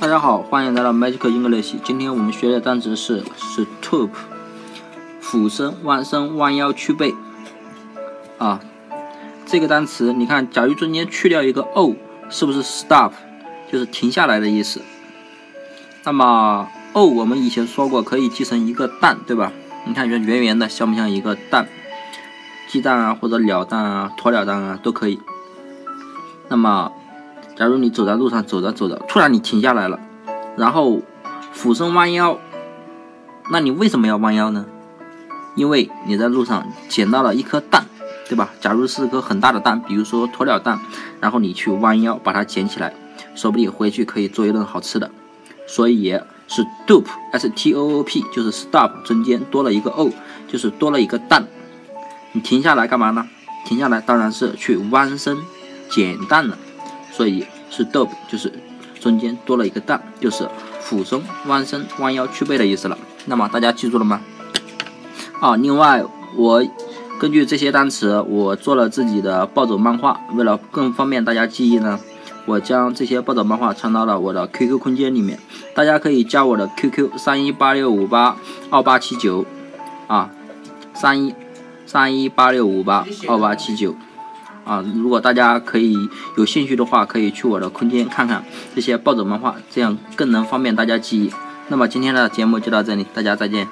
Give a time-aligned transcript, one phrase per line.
[0.00, 1.74] 大家好，欢迎来到 Magic English。
[1.82, 4.10] 今天我们学的单词是 stoop，
[5.20, 7.16] 俯身、弯身、弯腰、屈背。
[8.38, 8.60] 啊，
[9.44, 11.96] 这个单词你看，假如中间去掉一个 o，
[12.30, 13.10] 是不是 stop，
[13.72, 14.80] 就是停下来的意思？
[16.04, 19.50] 那么 o 我们以前说过可以记成一个蛋，对吧？
[19.84, 21.66] 你看圆圆圆的，像不像一个蛋？
[22.68, 25.18] 鸡蛋啊，或者鸟蛋啊、鸵鸟蛋啊都可以。
[26.48, 26.92] 那么
[27.58, 29.98] 假如你走在路上，走着走着，突然你停下来了，
[30.56, 31.02] 然后
[31.52, 32.38] 俯身弯腰，
[33.50, 34.64] 那你为什么要弯腰呢？
[35.56, 37.86] 因为你在路上捡到了一颗蛋，
[38.28, 38.50] 对吧？
[38.60, 40.78] 假如是颗很大的蛋，比如说鸵鸟蛋，
[41.18, 42.94] 然后你去弯腰把它捡起来，
[43.34, 45.10] 说不定回去可以做一顿好吃的。
[45.66, 50.12] 所以是 stoop，s t o o p，就是 stop，中间多了一个 o，
[50.46, 51.44] 就是多了一个蛋。
[52.30, 53.26] 你停下来干嘛呢？
[53.66, 55.36] 停下来当然是去弯身
[55.90, 56.56] 捡蛋了。
[57.18, 58.52] 所以是 dope，就是
[59.00, 62.96] 中间多了一个蛋，就是俯身、弯身、弯腰、屈背的意思了。
[63.26, 64.20] 那么大家记住了吗？
[65.40, 66.04] 啊，另外
[66.36, 66.64] 我
[67.18, 70.20] 根据这些单词，我做了自己的暴走漫画。
[70.34, 71.98] 为了更方便大家记忆呢，
[72.46, 75.40] 我将这些暴走漫画传到了我的 QQ 空间里面。
[75.74, 78.36] 大家可以加我的 QQ 三一八六五八
[78.70, 79.44] 二八七九
[80.06, 80.30] 啊，
[80.94, 81.34] 三一
[81.84, 83.96] 三一八六五八二八七九。
[84.68, 85.96] 啊，如果大家可以
[86.36, 91.32] 有兴趣的话，可以去我的空间看看这些暴走漫画，这样更能方便大家记忆。
[91.68, 93.66] 那么今天的节目就到这里，大家再见。